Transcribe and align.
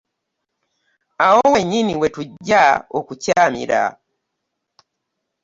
Awo 1.25 1.41
wennyini 1.53 1.93
we 1.99 2.07
tujja 2.15 2.63
okukyamira. 2.97 3.81